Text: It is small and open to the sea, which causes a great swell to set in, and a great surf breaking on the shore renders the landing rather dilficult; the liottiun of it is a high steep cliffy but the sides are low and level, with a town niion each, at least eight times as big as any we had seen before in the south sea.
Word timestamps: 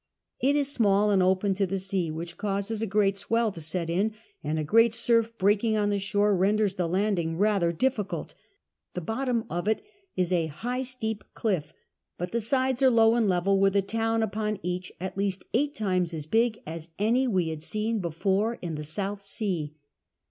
It 0.41 0.55
is 0.55 0.71
small 0.73 1.11
and 1.11 1.21
open 1.21 1.53
to 1.53 1.67
the 1.67 1.77
sea, 1.77 2.09
which 2.09 2.35
causes 2.35 2.81
a 2.81 2.87
great 2.87 3.19
swell 3.19 3.51
to 3.51 3.61
set 3.61 3.87
in, 3.87 4.13
and 4.43 4.57
a 4.57 4.63
great 4.63 4.95
surf 4.95 5.31
breaking 5.37 5.77
on 5.77 5.91
the 5.91 5.99
shore 5.99 6.35
renders 6.35 6.73
the 6.73 6.87
landing 6.87 7.37
rather 7.37 7.71
dilficult; 7.71 8.33
the 8.95 9.01
liottiun 9.01 9.45
of 9.47 9.67
it 9.67 9.83
is 10.15 10.31
a 10.31 10.47
high 10.47 10.81
steep 10.81 11.23
cliffy 11.35 11.75
but 12.17 12.31
the 12.31 12.41
sides 12.41 12.81
are 12.81 12.89
low 12.89 13.13
and 13.13 13.29
level, 13.29 13.59
with 13.59 13.75
a 13.75 13.83
town 13.83 14.21
niion 14.21 14.59
each, 14.63 14.91
at 14.99 15.17
least 15.19 15.45
eight 15.53 15.75
times 15.75 16.15
as 16.15 16.25
big 16.25 16.63
as 16.65 16.89
any 16.97 17.27
we 17.27 17.49
had 17.49 17.61
seen 17.61 17.99
before 17.99 18.55
in 18.55 18.73
the 18.73 18.83
south 18.83 19.21
sea. 19.21 19.75